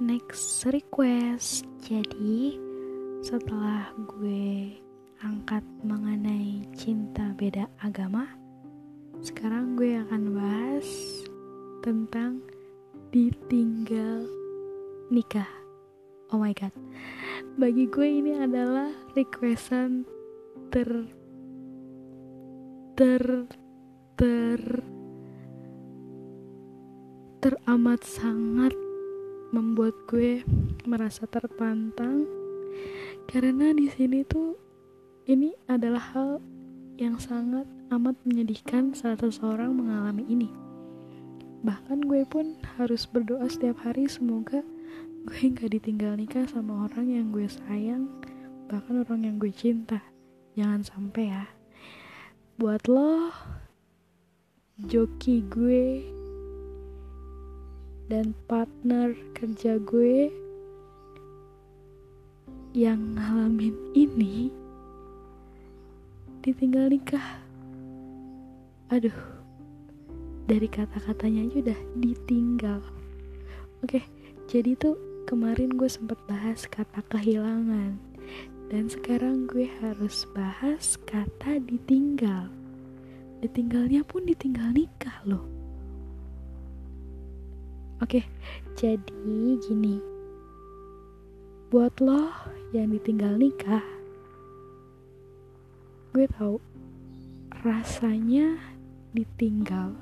[0.00, 1.68] next request.
[1.84, 2.56] Jadi
[3.20, 4.72] setelah gue
[5.20, 8.24] angkat mengenai cinta beda agama
[9.20, 10.88] sekarang gue akan bahas
[11.84, 12.40] tentang
[13.12, 14.24] ditinggal
[15.12, 15.48] nikah.
[16.32, 16.72] Oh my god.
[17.60, 20.08] Bagi gue ini adalah requestan
[20.72, 20.88] ter
[22.96, 23.44] ter
[24.16, 24.60] ter
[27.44, 28.72] teramat sangat
[29.50, 30.46] membuat gue
[30.86, 32.26] merasa tertantang
[33.26, 34.54] karena di sini tuh
[35.26, 36.42] ini adalah hal
[36.98, 40.50] yang sangat amat menyedihkan saat seseorang mengalami ini.
[41.60, 44.62] Bahkan gue pun harus berdoa setiap hari semoga
[45.28, 48.08] gue gak ditinggal nikah sama orang yang gue sayang,
[48.72, 50.00] bahkan orang yang gue cinta.
[50.56, 51.44] Jangan sampai ya.
[52.56, 53.28] Buat lo,
[54.80, 56.04] joki gue
[58.10, 60.34] dan partner kerja gue
[62.74, 64.50] yang ngalamin ini
[66.42, 67.38] ditinggal nikah.
[68.90, 69.14] Aduh
[70.50, 72.82] dari kata-katanya aja udah ditinggal.
[73.86, 74.02] Oke
[74.50, 74.98] jadi tuh
[75.30, 77.94] kemarin gue sempet bahas kata kehilangan.
[78.74, 82.50] Dan sekarang gue harus bahas kata ditinggal.
[83.38, 85.59] Ditinggalnya pun ditinggal nikah loh
[88.00, 88.20] oke
[88.76, 90.00] jadi gini.
[91.70, 92.32] Buat lo
[92.74, 93.84] yang ditinggal nikah
[96.10, 96.58] gue tahu
[97.62, 98.58] rasanya
[99.14, 99.94] ditinggal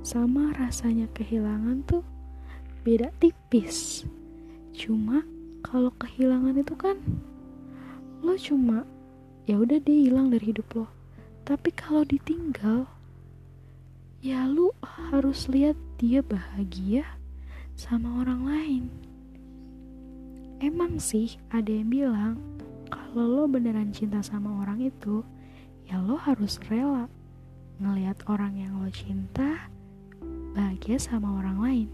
[0.00, 2.00] sama rasanya kehilangan tuh
[2.80, 4.08] beda tipis.
[4.72, 5.20] Cuma
[5.60, 6.96] kalau kehilangan itu kan
[8.24, 8.88] lo cuma
[9.44, 10.86] ya udah dia hilang dari hidup lo.
[11.44, 12.88] Tapi kalau ditinggal
[14.18, 17.06] ya lu harus lihat dia bahagia
[17.78, 18.84] sama orang lain.
[20.58, 22.34] Emang sih ada yang bilang
[22.90, 25.22] kalau lo beneran cinta sama orang itu
[25.86, 27.06] ya lo harus rela
[27.78, 29.70] ngelihat orang yang lo cinta
[30.50, 31.88] bahagia sama orang lain.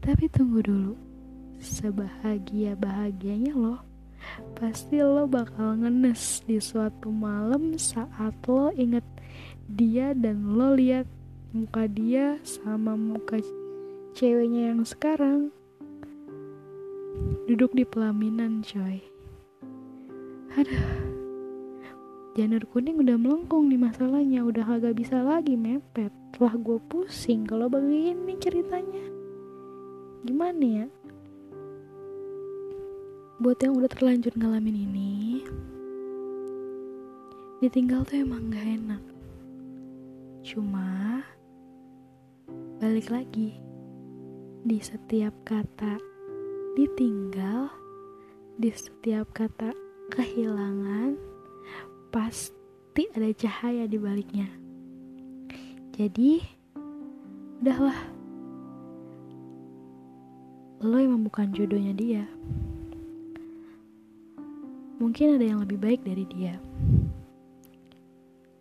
[0.00, 0.94] Tapi tunggu dulu
[1.60, 3.91] sebahagia bahagianya lo
[4.58, 9.04] pasti lo bakal ngenes di suatu malam saat lo inget
[9.66, 11.06] dia dan lo lihat
[11.52, 13.42] muka dia sama muka
[14.16, 15.52] ceweknya yang sekarang
[17.48, 19.12] duduk di pelaminan coy
[20.52, 20.84] Aduh,
[22.36, 26.12] janur kuning udah melengkung nih masalahnya, udah kagak bisa lagi mepet.
[26.36, 29.00] Telah gue pusing kalau begini ceritanya.
[30.28, 30.86] Gimana ya?
[33.42, 35.42] Buat yang udah terlanjur ngalamin ini,
[37.58, 39.02] ditinggal tuh emang gak enak.
[40.46, 41.18] Cuma,
[42.78, 43.58] balik lagi,
[44.62, 45.98] di setiap kata
[46.78, 47.66] ditinggal,
[48.62, 49.74] di setiap kata
[50.14, 51.18] kehilangan
[52.14, 54.46] pasti ada cahaya di baliknya.
[55.98, 56.38] Jadi,
[57.58, 58.06] udahlah.
[60.86, 62.22] Lo emang bukan jodohnya dia.
[65.02, 66.62] Mungkin ada yang lebih baik dari dia.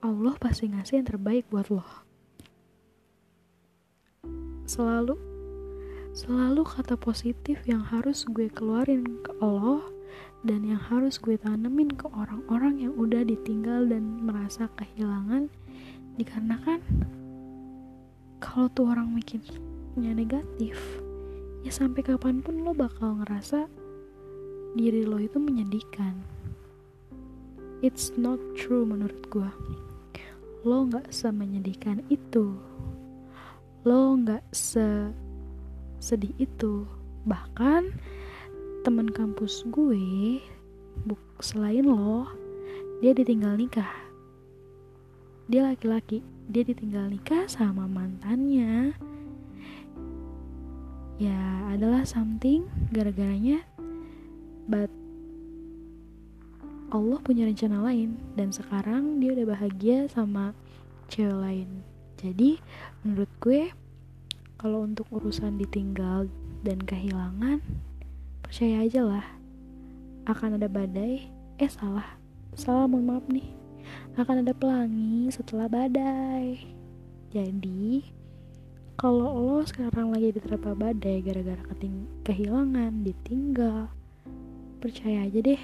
[0.00, 1.84] Allah pasti ngasih yang terbaik buat lo.
[4.64, 5.12] Selalu,
[6.16, 9.84] selalu kata positif yang harus gue keluarin ke Allah
[10.48, 15.52] dan yang harus gue tanemin ke orang-orang yang udah ditinggal dan merasa kehilangan
[16.16, 16.80] dikarenakan
[18.40, 20.80] kalau tuh orang mikirnya negatif
[21.62, 23.70] ya sampai kapan pun lo bakal ngerasa
[24.74, 26.16] diri lo itu menyedihkan.
[27.82, 29.50] It's not true menurut gue
[30.62, 32.54] lo nggak semenyedihkan itu.
[33.82, 35.10] Lo nggak se
[35.98, 36.86] sedih itu.
[37.26, 37.90] Bahkan
[38.86, 40.38] teman kampus gue
[41.06, 42.30] buk selain lo
[43.02, 43.90] dia ditinggal nikah.
[45.50, 48.94] Dia laki-laki dia ditinggal nikah sama mantannya.
[51.18, 51.42] Ya
[51.74, 53.66] adalah something gara-garanya
[54.66, 54.90] but
[56.92, 60.52] Allah punya rencana lain dan sekarang dia udah bahagia sama
[61.08, 61.68] cewek lain.
[62.20, 62.60] Jadi
[63.00, 63.72] menurut gue
[64.60, 66.28] kalau untuk urusan ditinggal
[66.60, 67.64] dan kehilangan
[68.44, 69.26] percaya aja lah
[70.28, 71.32] akan ada badai.
[71.56, 72.20] Eh salah.
[72.52, 73.48] Salah mohon maaf nih.
[74.20, 76.60] Akan ada pelangi setelah badai.
[77.32, 78.04] Jadi
[79.00, 81.64] kalau lo sekarang lagi diterpa badai gara-gara
[82.28, 83.88] kehilangan ditinggal
[84.82, 85.62] percaya aja deh.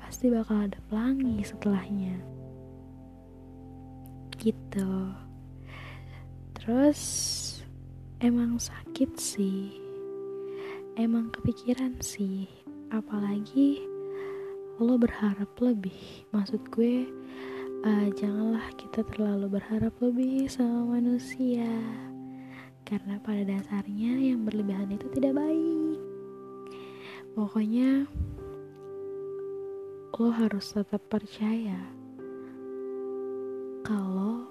[0.00, 2.16] Pasti bakal ada pelangi setelahnya.
[4.40, 4.92] Gitu.
[6.56, 7.00] Terus
[8.24, 9.76] emang sakit sih.
[10.96, 12.48] Emang kepikiran sih.
[12.88, 13.84] Apalagi
[14.80, 16.24] lo berharap lebih.
[16.32, 17.04] Maksud gue
[17.84, 21.68] uh, janganlah kita terlalu berharap lebih sama manusia.
[22.88, 25.79] Karena pada dasarnya yang berlebihan itu tidak baik
[27.34, 28.04] pokoknya
[30.20, 31.80] lo harus tetap percaya
[33.80, 34.44] kalau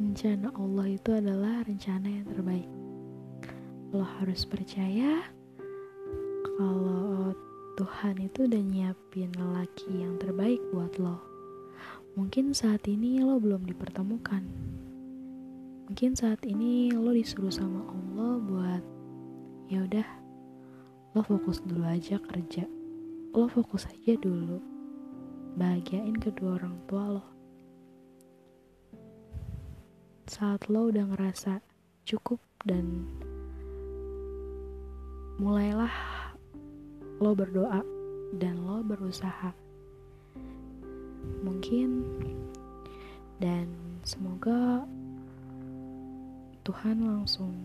[0.00, 2.70] rencana Allah itu adalah rencana yang terbaik
[3.92, 5.28] lo harus percaya
[6.56, 7.36] kalau
[7.72, 11.16] Tuhan itu udah nyiapin lelaki yang terbaik buat lo.
[12.20, 14.44] Mungkin saat ini lo belum dipertemukan.
[15.88, 19.01] Mungkin saat ini lo disuruh sama Allah buat
[19.72, 20.04] ya udah
[21.16, 22.68] lo fokus dulu aja kerja.
[23.32, 24.60] Lo fokus aja dulu.
[25.56, 27.24] Bahagiain kedua orang tua lo.
[30.28, 31.64] Saat lo udah ngerasa
[32.04, 32.36] cukup
[32.68, 33.08] dan
[35.40, 35.92] mulailah
[37.16, 37.80] lo berdoa
[38.36, 39.56] dan lo berusaha
[41.40, 42.04] mungkin
[43.40, 43.72] dan
[44.04, 44.84] semoga
[46.62, 47.56] Tuhan langsung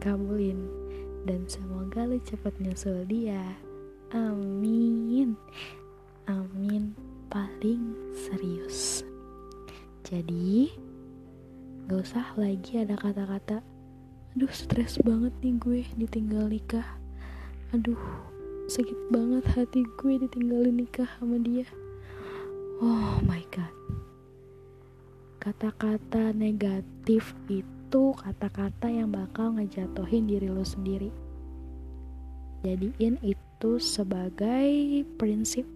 [0.00, 0.89] kabulin
[1.28, 3.56] dan semoga lo cepet nyusul dia.
[4.14, 5.36] Amin.
[6.26, 6.96] Amin.
[7.30, 9.06] Paling serius.
[10.02, 10.72] Jadi
[11.86, 13.62] gak usah lagi ada kata-kata
[14.30, 16.86] aduh stres banget nih gue ditinggal nikah.
[17.74, 17.98] Aduh
[18.70, 21.66] sakit banget hati gue ditinggalin nikah sama dia.
[22.78, 23.74] Oh my god.
[25.42, 31.10] Kata-kata negatif itu kata-kata yang bakal ngejatohin diri lo sendiri
[32.62, 35.66] jadiin itu sebagai prinsip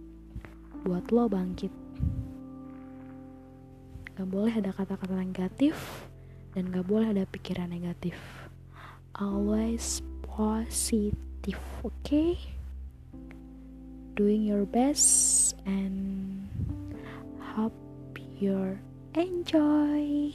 [0.87, 1.73] buat lo bangkit
[4.15, 5.75] gak boleh ada kata-kata negatif
[6.55, 8.15] dan gak boleh ada pikiran negatif
[9.19, 12.39] always positive oke okay?
[14.15, 16.47] doing your best and
[17.55, 17.75] hope
[18.39, 18.79] you
[19.15, 20.31] enjoy.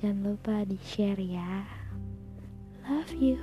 [0.00, 1.60] Jangan lupa di share ya.
[2.88, 3.36] Love you.